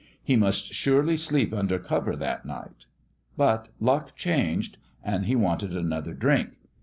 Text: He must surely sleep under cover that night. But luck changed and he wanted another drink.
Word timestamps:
He 0.23 0.35
must 0.35 0.73
surely 0.73 1.15
sleep 1.15 1.53
under 1.53 1.77
cover 1.77 2.15
that 2.15 2.43
night. 2.43 2.87
But 3.37 3.69
luck 3.79 4.15
changed 4.15 4.79
and 5.03 5.27
he 5.27 5.35
wanted 5.35 5.77
another 5.77 6.15
drink. 6.15 6.57